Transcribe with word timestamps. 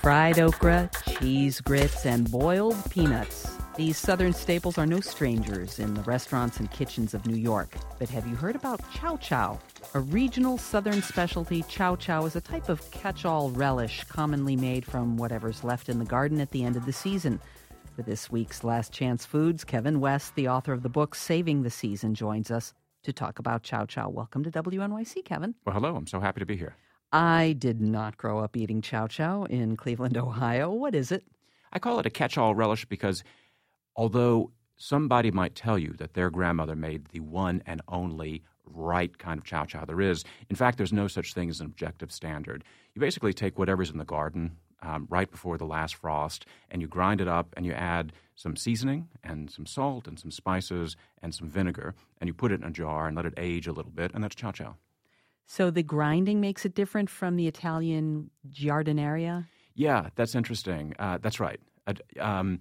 Fried 0.00 0.38
okra, 0.38 0.90
cheese 1.18 1.60
grits, 1.60 2.06
and 2.06 2.30
boiled 2.30 2.76
peanuts. 2.90 3.56
These 3.76 3.96
southern 3.96 4.32
staples 4.32 4.78
are 4.78 4.86
no 4.86 5.00
strangers 5.00 5.78
in 5.78 5.94
the 5.94 6.02
restaurants 6.02 6.60
and 6.60 6.70
kitchens 6.70 7.14
of 7.14 7.26
New 7.26 7.36
York. 7.36 7.74
But 7.98 8.10
have 8.10 8.26
you 8.28 8.36
heard 8.36 8.54
about 8.54 8.80
chow 8.92 9.16
chow? 9.16 9.58
A 9.94 10.00
regional 10.00 10.56
southern 10.56 11.02
specialty, 11.02 11.64
chow 11.68 11.96
chow 11.96 12.26
is 12.26 12.36
a 12.36 12.40
type 12.40 12.68
of 12.68 12.88
catch 12.92 13.24
all 13.24 13.50
relish 13.50 14.04
commonly 14.04 14.54
made 14.54 14.84
from 14.84 15.16
whatever's 15.16 15.64
left 15.64 15.88
in 15.88 15.98
the 15.98 16.04
garden 16.04 16.40
at 16.40 16.50
the 16.50 16.64
end 16.64 16.76
of 16.76 16.86
the 16.86 16.92
season. 16.92 17.40
For 17.96 18.02
this 18.02 18.30
week's 18.30 18.62
Last 18.62 18.92
Chance 18.92 19.26
Foods, 19.26 19.64
Kevin 19.64 19.98
West, 19.98 20.36
the 20.36 20.48
author 20.48 20.72
of 20.72 20.82
the 20.82 20.88
book 20.88 21.14
Saving 21.16 21.62
the 21.62 21.70
Season, 21.70 22.14
joins 22.14 22.50
us 22.50 22.72
to 23.02 23.12
talk 23.12 23.38
about 23.38 23.62
chow 23.62 23.84
chow. 23.86 24.08
Welcome 24.08 24.44
to 24.44 24.50
WNYC, 24.50 25.24
Kevin. 25.24 25.54
Well, 25.64 25.74
hello. 25.74 25.96
I'm 25.96 26.06
so 26.06 26.20
happy 26.20 26.40
to 26.40 26.46
be 26.46 26.56
here. 26.56 26.76
I 27.12 27.56
did 27.58 27.80
not 27.80 28.16
grow 28.16 28.38
up 28.38 28.56
eating 28.56 28.82
chow 28.82 29.06
chow 29.06 29.44
in 29.44 29.76
Cleveland, 29.76 30.16
Ohio. 30.16 30.70
What 30.70 30.94
is 30.94 31.10
it? 31.10 31.24
I 31.72 31.78
call 31.78 31.98
it 31.98 32.06
a 32.06 32.10
catch 32.10 32.38
all 32.38 32.54
relish 32.54 32.84
because 32.84 33.24
although 33.96 34.52
somebody 34.76 35.30
might 35.30 35.54
tell 35.54 35.78
you 35.78 35.94
that 35.98 36.14
their 36.14 36.30
grandmother 36.30 36.76
made 36.76 37.06
the 37.08 37.20
one 37.20 37.62
and 37.66 37.80
only 37.88 38.42
right 38.64 39.18
kind 39.18 39.38
of 39.38 39.44
chow 39.44 39.64
chow 39.64 39.84
there 39.84 40.00
is, 40.00 40.24
in 40.48 40.56
fact, 40.56 40.78
there's 40.78 40.92
no 40.92 41.08
such 41.08 41.34
thing 41.34 41.50
as 41.50 41.60
an 41.60 41.66
objective 41.66 42.12
standard. 42.12 42.64
You 42.94 43.00
basically 43.00 43.32
take 43.32 43.58
whatever's 43.58 43.90
in 43.90 43.98
the 43.98 44.04
garden 44.04 44.56
um, 44.82 45.06
right 45.10 45.30
before 45.30 45.58
the 45.58 45.64
last 45.64 45.94
frost 45.94 46.46
and 46.70 46.80
you 46.82 46.88
grind 46.88 47.20
it 47.20 47.28
up 47.28 47.52
and 47.56 47.66
you 47.66 47.72
add 47.72 48.12
some 48.34 48.56
seasoning 48.56 49.08
and 49.22 49.50
some 49.50 49.66
salt 49.66 50.06
and 50.06 50.18
some 50.18 50.30
spices 50.30 50.96
and 51.22 51.34
some 51.34 51.48
vinegar 51.48 51.94
and 52.20 52.28
you 52.28 52.34
put 52.34 52.52
it 52.52 52.60
in 52.60 52.66
a 52.66 52.70
jar 52.70 53.06
and 53.06 53.16
let 53.16 53.26
it 53.26 53.34
age 53.36 53.66
a 53.66 53.72
little 53.72 53.92
bit 53.92 54.10
and 54.14 54.24
that's 54.24 54.34
chow 54.34 54.52
chow. 54.52 54.76
So 55.46 55.70
the 55.70 55.82
grinding 55.82 56.40
makes 56.40 56.64
it 56.64 56.74
different 56.74 57.10
from 57.10 57.34
the 57.34 57.48
Italian 57.48 58.30
giardiniera? 58.48 59.46
Yeah, 59.74 60.10
that's 60.14 60.34
interesting. 60.34 60.94
Uh, 60.98 61.18
that's 61.20 61.40
right. 61.40 61.58
Uh, 61.86 61.94
um, 62.20 62.60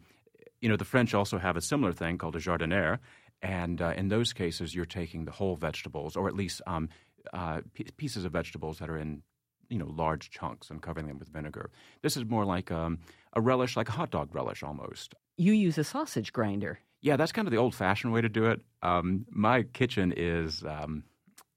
you 0.60 0.70
know, 0.70 0.76
the 0.76 0.86
French 0.86 1.14
also 1.14 1.38
have 1.38 1.56
a 1.56 1.62
similar 1.62 1.94
thing 1.94 2.18
called 2.18 2.36
a 2.36 2.40
jardiniere, 2.40 2.98
and 3.42 3.82
uh, 3.82 3.94
in 3.96 4.10
those 4.10 4.34
cases, 4.34 4.76
you're 4.76 4.86
taking 4.86 5.26
the 5.26 5.32
whole 5.32 5.56
vegetables, 5.56 6.16
or 6.16 6.28
at 6.28 6.36
least 6.36 6.62
um, 6.68 6.90
uh, 7.34 7.62
p- 7.74 7.86
pieces 7.96 8.26
of 8.26 8.32
vegetables 8.32 8.80
that 8.80 8.90
are 8.90 8.98
in 8.98 9.22
you 9.70 9.78
know 9.78 9.88
large 9.88 10.30
chunks 10.32 10.70
and 10.70 10.82
covering 10.82 11.08
them 11.08 11.20
with 11.20 11.30
vinegar. 11.30 11.70
This 12.02 12.18
is 12.18 12.26
more 12.26 12.46
like 12.46 12.72
um, 12.72 13.00
a 13.34 13.42
relish, 13.42 13.78
like 13.78 13.90
a 13.90 13.94
hot 13.94 14.12
dog 14.12 14.34
relish 14.34 14.64
almost. 14.64 15.16
You 15.38 15.54
use 15.54 15.78
a 15.78 15.84
sausage 15.84 16.34
grinder. 16.34 16.80
Yeah, 17.02 17.16
that's 17.16 17.32
kind 17.32 17.48
of 17.48 17.52
the 17.54 17.58
old-fashioned 17.58 18.12
way 18.12 18.20
to 18.20 18.28
do 18.28 18.46
it. 18.48 18.60
Um, 18.84 19.26
my 19.30 19.64
kitchen 19.64 20.14
is, 20.18 20.66
um, 20.66 21.04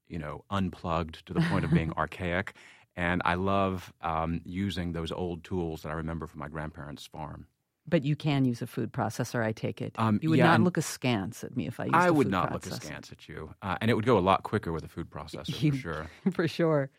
you 0.07 0.17
know, 0.17 0.45
unplugged 0.49 1.25
to 1.25 1.33
the 1.33 1.41
point 1.41 1.65
of 1.65 1.73
being 1.73 1.91
archaic, 1.97 2.53
and 2.95 3.21
I 3.25 3.33
love 3.33 3.91
um, 3.99 4.39
using 4.45 4.93
those 4.93 5.11
old 5.11 5.43
tools 5.43 5.81
that 5.81 5.89
I 5.89 5.93
remember 5.95 6.27
from 6.27 6.39
my 6.39 6.47
grandparents' 6.47 7.05
farm. 7.05 7.47
But 7.85 8.05
you 8.05 8.15
can 8.15 8.45
use 8.45 8.61
a 8.61 8.67
food 8.67 8.93
processor, 8.93 9.43
I 9.43 9.51
take 9.51 9.81
it. 9.81 9.95
Um, 9.97 10.17
you 10.21 10.29
would 10.29 10.39
yeah, 10.39 10.45
not 10.45 10.61
look 10.61 10.77
askance 10.77 11.43
at 11.43 11.57
me 11.57 11.67
if 11.67 11.81
I 11.81 11.85
used 11.85 11.95
I 11.95 12.07
a 12.07 12.13
would 12.13 12.29
not 12.31 12.47
processor. 12.49 12.53
look 12.53 12.65
askance 12.67 13.11
at 13.11 13.27
you, 13.27 13.53
uh, 13.61 13.75
and 13.81 13.91
it 13.91 13.95
would 13.95 14.05
go 14.05 14.17
a 14.17 14.21
lot 14.21 14.43
quicker 14.43 14.71
with 14.71 14.85
a 14.85 14.87
food 14.87 15.09
processor 15.09 15.61
You- 15.61 15.71
for 15.73 15.77
sure. 15.77 16.07
for 16.31 16.47
sure. 16.47 16.89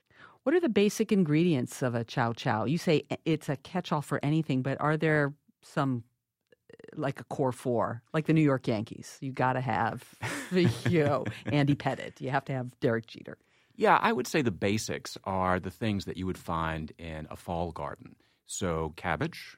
What 0.44 0.54
are 0.54 0.60
the 0.60 0.68
basic 0.68 1.10
ingredients 1.10 1.82
of 1.82 1.94
a 1.94 2.04
chow 2.04 2.34
chow? 2.34 2.64
You 2.66 2.76
say 2.76 3.04
it's 3.24 3.48
a 3.48 3.56
catch-all 3.56 4.02
for 4.02 4.20
anything, 4.22 4.60
but 4.60 4.78
are 4.78 4.96
there 4.98 5.34
some 5.62 6.04
uh, 6.70 6.76
like 6.96 7.18
a 7.18 7.24
core 7.24 7.50
four, 7.50 8.02
like 8.12 8.26
the 8.26 8.34
New 8.34 8.42
York 8.42 8.68
Yankees? 8.68 9.16
You 9.22 9.32
got 9.32 9.54
to 9.54 9.62
have, 9.62 10.04
you 10.52 11.04
know, 11.04 11.24
Andy 11.46 11.74
Pettitte. 11.84 12.20
You 12.20 12.30
have 12.30 12.44
to 12.44 12.52
have 12.52 12.78
Derek 12.80 13.06
Jeter. 13.06 13.38
Yeah, 13.74 13.98
I 14.00 14.12
would 14.12 14.26
say 14.26 14.42
the 14.42 14.50
basics 14.50 15.16
are 15.24 15.58
the 15.58 15.70
things 15.70 16.04
that 16.04 16.18
you 16.18 16.26
would 16.26 16.38
find 16.38 16.92
in 16.98 17.26
a 17.30 17.36
fall 17.36 17.72
garden. 17.72 18.14
So 18.46 18.92
cabbage, 18.96 19.56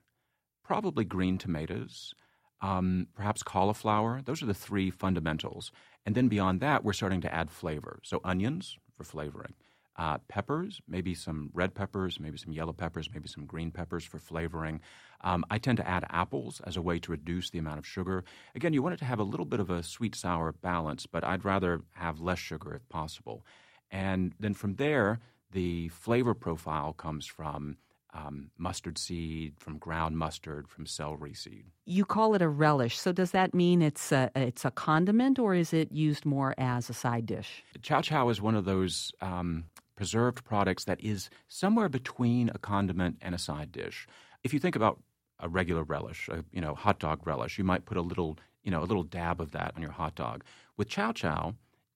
probably 0.63 1.05
green 1.05 1.37
tomatoes, 1.37 2.15
um, 2.63 3.09
perhaps 3.15 3.43
cauliflower. 3.43 4.23
Those 4.25 4.41
are 4.41 4.47
the 4.47 4.55
three 4.55 4.91
fundamentals. 4.91 5.73
And 6.07 6.15
then 6.15 6.29
beyond 6.29 6.61
that, 6.61 6.85
we're 6.85 6.93
starting 6.93 7.21
to 7.23 7.35
add 7.35 7.51
flavor. 7.51 7.99
So 8.05 8.21
onions 8.25 8.79
for 8.97 9.03
flavoring. 9.03 9.55
Uh, 9.99 10.19
peppers, 10.29 10.83
maybe 10.87 11.15
some 11.15 11.51
red 11.55 11.75
peppers, 11.75 12.21
maybe 12.21 12.37
some 12.37 12.53
yellow 12.53 12.73
peppers, 12.73 13.09
maybe 13.15 13.27
some 13.27 13.47
green 13.47 13.71
peppers 13.71 14.05
for 14.05 14.19
flavoring. 14.19 14.79
Um, 15.23 15.43
I 15.51 15.57
tend 15.57 15.79
to 15.79 15.89
add 15.89 16.05
apples 16.11 16.61
as 16.67 16.77
a 16.77 16.83
way 16.83 16.99
to 16.99 17.11
reduce 17.13 17.49
the 17.49 17.59
amount 17.59 17.79
of 17.79 17.87
sugar. 17.87 18.23
Again, 18.55 18.75
you 18.75 18.83
want 18.83 18.93
it 18.93 18.99
to 18.99 19.07
have 19.07 19.21
a 19.21 19.25
little 19.25 19.47
bit 19.47 19.59
of 19.59 19.71
a 19.71 19.83
sweet 19.83 20.15
sour 20.15 20.53
balance, 20.53 21.07
but 21.07 21.25
I'd 21.25 21.47
rather 21.47 21.81
have 21.95 22.21
less 22.21 22.39
sugar 22.39 22.75
if 22.75 22.87
possible. 22.91 23.43
And 23.91 24.35
then 24.39 24.53
from 24.53 24.75
there, 24.75 25.21
the 25.53 25.89
flavor 25.89 26.35
profile 26.35 26.93
comes 26.93 27.25
from 27.27 27.79
um, 28.13 28.51
mustard 28.57 28.99
seed, 28.99 29.55
from 29.59 29.79
ground 29.79 30.17
mustard, 30.17 30.69
from 30.69 30.87
celery 30.87 31.35
seed. 31.35 31.65
You 31.85 32.05
call 32.05 32.35
it 32.35 32.43
a 32.43 32.49
relish. 32.49 32.99
So 32.99 33.13
does 33.13 33.31
that 33.33 33.55
mean 33.55 33.83
it's 33.83 34.11
a, 34.13 34.31
it's 34.35 34.65
a 34.65 34.71
condiment 34.71 35.39
or 35.39 35.55
is 35.55 35.73
it 35.73 35.93
used 35.93 36.25
more 36.25 36.55
as 36.59 36.89
a 36.89 36.95
side 36.95 37.27
dish? 37.27 37.63
Chow 37.83 38.01
chow 38.01 38.29
is 38.29 38.41
one 38.41 38.55
of 38.55 38.65
those 38.65 39.13
um, 39.21 39.65
preserved 39.97 40.45
products 40.45 40.85
that 40.85 41.01
is 41.03 41.31
somewhere 41.49 41.89
between 41.89 42.51
a 42.51 42.59
condiment 42.59 43.17
and 43.21 43.35
a 43.35 43.39
side 43.39 43.73
dish. 43.73 44.07
If 44.45 44.53
you 44.53 44.61
think 44.61 44.77
about 44.77 45.01
a 45.41 45.49
regular 45.49 45.83
relish, 45.83 46.29
a, 46.29 46.45
you 46.53 46.61
know, 46.61 46.75
hot 46.75 46.99
dog 46.99 47.27
relish, 47.27 47.59
you 47.59 47.65
might 47.65 47.85
put 47.85 47.97
a 47.97 48.03
little, 48.03 48.39
you 48.63 48.71
know, 48.71 48.83
a 48.83 48.85
little 48.85 49.03
dab 49.03 49.41
of 49.41 49.53
that 49.53 49.73
on 49.75 49.83
your 49.83 49.93
hot 49.93 50.15
dog. 50.15 50.45
With 50.77 50.89
chow 50.89 51.13
chow, 51.13 51.55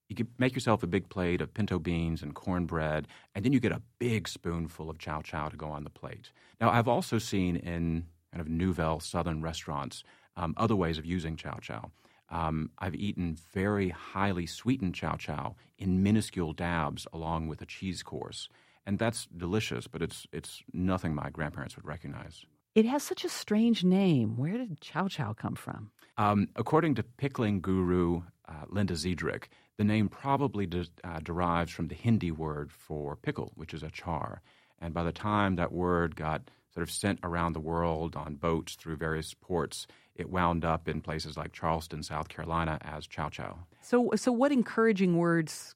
you 0.09 0.15
can 0.15 0.27
make 0.37 0.53
yourself 0.53 0.83
a 0.83 0.87
big 0.87 1.07
plate 1.07 1.39
of 1.41 1.53
pinto 1.53 1.79
beans 1.79 2.21
and 2.21 2.35
cornbread, 2.35 3.07
and 3.33 3.45
then 3.45 3.53
you 3.53 3.59
get 3.59 3.71
a 3.71 3.81
big 3.97 4.27
spoonful 4.27 4.89
of 4.89 4.97
chow 4.97 5.21
chow 5.21 5.47
to 5.47 5.55
go 5.55 5.69
on 5.69 5.83
the 5.85 5.89
plate. 5.89 6.31
Now, 6.59 6.69
I've 6.69 6.89
also 6.89 7.17
seen 7.17 7.55
in 7.55 8.05
kind 8.31 8.41
of 8.41 8.49
nouvelle 8.49 8.99
Southern 8.99 9.41
restaurants 9.41 10.03
um, 10.35 10.53
other 10.57 10.75
ways 10.75 10.97
of 10.97 11.05
using 11.05 11.35
chow 11.37 11.59
chow. 11.61 11.91
Um, 12.31 12.71
I've 12.79 12.95
eaten 12.95 13.37
very 13.53 13.89
highly 13.89 14.45
sweetened 14.45 14.95
chow 14.95 15.15
chow 15.17 15.55
in 15.77 16.01
minuscule 16.01 16.53
dabs 16.53 17.05
along 17.13 17.47
with 17.47 17.61
a 17.61 17.65
cheese 17.65 18.01
course, 18.03 18.47
and 18.85 18.97
that's 18.97 19.27
delicious. 19.37 19.87
But 19.87 20.01
it's 20.01 20.25
it's 20.31 20.63
nothing 20.73 21.13
my 21.13 21.29
grandparents 21.29 21.75
would 21.75 21.85
recognize. 21.85 22.45
It 22.73 22.85
has 22.85 23.03
such 23.03 23.25
a 23.25 23.29
strange 23.29 23.83
name. 23.83 24.37
Where 24.37 24.57
did 24.57 24.79
chow 24.79 25.07
chow 25.09 25.33
come 25.33 25.55
from? 25.55 25.91
Um, 26.17 26.47
according 26.55 26.95
to 26.95 27.03
pickling 27.03 27.59
guru 27.61 28.21
uh, 28.47 28.65
Linda 28.69 28.93
Ziedrich, 28.93 29.45
the 29.77 29.83
name 29.83 30.07
probably 30.07 30.65
de- 30.65 30.85
uh, 31.03 31.19
derives 31.19 31.71
from 31.71 31.87
the 31.87 31.95
Hindi 31.95 32.31
word 32.31 32.71
for 32.71 33.15
pickle, 33.15 33.51
which 33.55 33.73
is 33.73 33.81
achar. 33.83 34.39
And 34.81 34.93
by 34.93 35.03
the 35.03 35.11
time 35.11 35.55
that 35.55 35.71
word 35.71 36.15
got 36.15 36.49
sort 36.73 36.83
of 36.83 36.91
sent 36.91 37.19
around 37.23 37.53
the 37.53 37.59
world 37.59 38.15
on 38.15 38.35
boats 38.35 38.75
through 38.75 38.97
various 38.97 39.33
ports, 39.33 39.87
it 40.15 40.29
wound 40.29 40.65
up 40.65 40.87
in 40.87 41.01
places 41.01 41.37
like 41.37 41.53
Charleston, 41.53 42.03
South 42.03 42.27
Carolina, 42.29 42.79
as 42.81 43.07
chow 43.07 43.29
chow. 43.29 43.59
So, 43.81 44.11
so 44.15 44.31
what 44.31 44.51
encouraging 44.51 45.17
words 45.17 45.75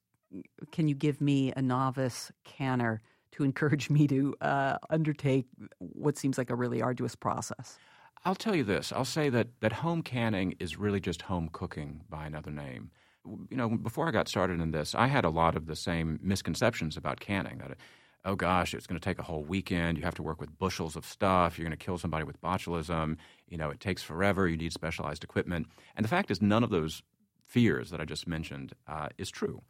can 0.71 0.87
you 0.87 0.95
give 0.95 1.21
me, 1.21 1.53
a 1.55 1.61
novice 1.61 2.31
canner, 2.43 3.01
to 3.31 3.43
encourage 3.43 3.89
me 3.89 4.07
to 4.07 4.35
uh, 4.41 4.77
undertake 4.89 5.45
what 5.79 6.17
seems 6.17 6.37
like 6.37 6.49
a 6.49 6.55
really 6.55 6.81
arduous 6.81 7.15
process? 7.15 7.77
I'll 8.23 8.35
tell 8.35 8.55
you 8.55 8.63
this. 8.63 8.91
I'll 8.91 9.05
say 9.05 9.29
that, 9.29 9.47
that 9.61 9.71
home 9.71 10.01
canning 10.01 10.55
is 10.59 10.77
really 10.77 10.99
just 10.99 11.23
home 11.23 11.49
cooking 11.51 12.01
by 12.09 12.25
another 12.25 12.51
name. 12.51 12.89
You 13.25 13.57
know, 13.57 13.69
before 13.69 14.07
I 14.07 14.11
got 14.11 14.27
started 14.27 14.59
in 14.61 14.71
this, 14.71 14.95
I 14.95 15.07
had 15.07 15.25
a 15.25 15.29
lot 15.29 15.55
of 15.55 15.67
the 15.67 15.75
same 15.75 16.19
misconceptions 16.21 16.97
about 16.97 17.19
canning. 17.19 17.59
That, 17.59 17.77
oh 18.25 18.35
gosh, 18.35 18.73
it's 18.73 18.87
going 18.87 18.99
to 18.99 19.03
take 19.03 19.19
a 19.19 19.23
whole 19.23 19.43
weekend. 19.43 19.97
You 19.97 20.03
have 20.03 20.15
to 20.15 20.23
work 20.23 20.41
with 20.41 20.57
bushels 20.57 20.95
of 20.95 21.05
stuff. 21.05 21.57
You're 21.57 21.67
going 21.67 21.77
to 21.77 21.85
kill 21.85 21.97
somebody 21.97 22.23
with 22.23 22.41
botulism. 22.41 23.17
You 23.47 23.57
know, 23.57 23.69
it 23.69 23.79
takes 23.79 24.01
forever. 24.01 24.47
You 24.47 24.57
need 24.57 24.73
specialized 24.73 25.23
equipment. 25.23 25.67
And 25.95 26.03
the 26.03 26.09
fact 26.09 26.31
is, 26.31 26.41
none 26.41 26.63
of 26.63 26.71
those 26.71 27.03
fears 27.43 27.91
that 27.91 28.01
I 28.01 28.05
just 28.05 28.27
mentioned 28.27 28.73
uh, 28.87 29.09
is 29.17 29.29
true. 29.29 29.61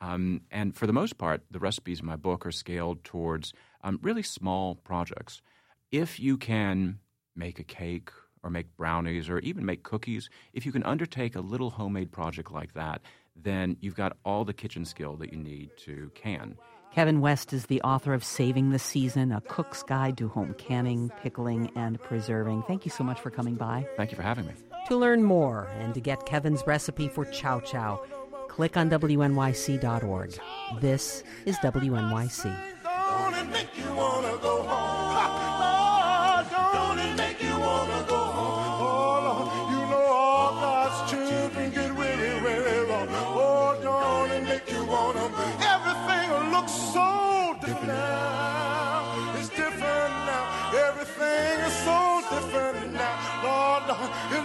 Um, 0.00 0.42
and 0.50 0.74
for 0.74 0.86
the 0.86 0.92
most 0.92 1.18
part, 1.18 1.42
the 1.50 1.58
recipes 1.58 2.00
in 2.00 2.06
my 2.06 2.16
book 2.16 2.46
are 2.46 2.52
scaled 2.52 3.04
towards 3.04 3.52
um, 3.82 3.98
really 4.02 4.22
small 4.22 4.76
projects. 4.76 5.42
If 5.90 6.20
you 6.20 6.36
can 6.36 7.00
make 7.34 7.58
a 7.58 7.64
cake 7.64 8.10
or 8.42 8.50
make 8.50 8.76
brownies 8.76 9.28
or 9.28 9.38
even 9.40 9.64
make 9.64 9.82
cookies, 9.82 10.28
if 10.52 10.66
you 10.66 10.72
can 10.72 10.84
undertake 10.84 11.34
a 11.34 11.40
little 11.40 11.70
homemade 11.70 12.12
project 12.12 12.52
like 12.52 12.74
that, 12.74 13.02
then 13.34 13.76
you've 13.80 13.96
got 13.96 14.16
all 14.24 14.44
the 14.44 14.52
kitchen 14.52 14.84
skill 14.84 15.16
that 15.16 15.32
you 15.32 15.38
need 15.38 15.70
to 15.78 16.10
can. 16.14 16.56
Kevin 16.94 17.20
West 17.20 17.52
is 17.52 17.66
the 17.66 17.82
author 17.82 18.14
of 18.14 18.22
Saving 18.22 18.70
the 18.70 18.78
Season, 18.78 19.32
a 19.32 19.40
cook's 19.40 19.82
guide 19.82 20.16
to 20.18 20.28
home 20.28 20.54
canning, 20.54 21.10
pickling, 21.20 21.72
and 21.74 22.00
preserving. 22.00 22.62
Thank 22.68 22.84
you 22.84 22.90
so 22.92 23.02
much 23.02 23.20
for 23.20 23.30
coming 23.30 23.56
by. 23.56 23.84
Thank 23.96 24.12
you 24.12 24.16
for 24.16 24.22
having 24.22 24.46
me. 24.46 24.52
To 24.86 24.96
learn 24.96 25.24
more 25.24 25.68
and 25.80 25.92
to 25.94 26.00
get 26.00 26.24
Kevin's 26.24 26.62
recipe 26.68 27.08
for 27.08 27.24
chow 27.24 27.58
chow, 27.58 28.00
click 28.46 28.76
on 28.76 28.90
WNYC.org. 28.90 30.38
This 30.80 31.24
is 31.46 31.56
WNYC. 31.56 32.56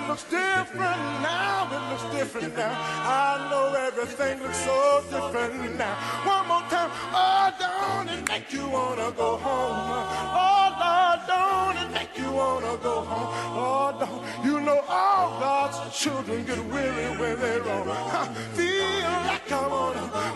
Looks 0.09 0.23
different 0.23 1.01
now. 1.21 1.69
It 1.69 1.83
looks 1.91 2.15
different 2.15 2.57
now. 2.57 2.73
I 2.73 3.47
know 3.51 3.65
everything 3.77 4.41
looks 4.41 4.57
so 4.57 5.03
different 5.11 5.77
now. 5.77 5.95
One 6.25 6.47
more 6.47 6.65
time. 6.73 6.89
Oh, 7.13 7.53
don't 7.61 8.09
it 8.09 8.27
make 8.27 8.51
you 8.51 8.67
wanna 8.67 9.11
go 9.11 9.37
home? 9.37 9.77
Oh, 10.33 10.65
Lord, 10.81 11.19
don't 11.29 11.77
it 11.83 11.89
make 11.93 12.17
you 12.17 12.31
wanna 12.31 12.75
go 12.81 13.01
home? 13.01 13.29
Oh, 13.61 13.89
don't. 13.99 14.45
You 14.47 14.59
know 14.61 14.81
all 14.89 15.39
God's 15.39 15.77
children 15.95 16.43
get 16.43 16.57
weary 16.73 17.09
when 17.19 17.39
they're 17.39 17.61
wrong. 17.61 18.09
I 18.21 18.33
feel 18.57 19.13
like 19.29 19.51
I 19.51 19.67
wanna 19.67 20.28